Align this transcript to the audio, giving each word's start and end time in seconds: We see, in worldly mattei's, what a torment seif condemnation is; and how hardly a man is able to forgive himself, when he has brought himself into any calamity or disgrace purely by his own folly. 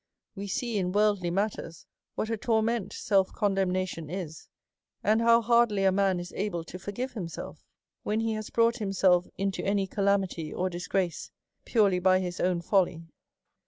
We 0.33 0.47
see, 0.47 0.79
in 0.79 0.93
worldly 0.93 1.29
mattei's, 1.29 1.85
what 2.15 2.31
a 2.31 2.35
torment 2.35 2.91
seif 2.91 3.31
condemnation 3.33 4.09
is; 4.09 4.47
and 5.03 5.21
how 5.21 5.43
hardly 5.43 5.83
a 5.83 5.91
man 5.91 6.19
is 6.19 6.33
able 6.33 6.63
to 6.63 6.79
forgive 6.79 7.13
himself, 7.13 7.63
when 8.01 8.19
he 8.21 8.33
has 8.33 8.49
brought 8.49 8.77
himself 8.77 9.27
into 9.37 9.63
any 9.63 9.85
calamity 9.85 10.51
or 10.51 10.71
disgrace 10.71 11.29
purely 11.65 11.99
by 11.99 12.19
his 12.19 12.39
own 12.39 12.61
folly. 12.61 13.09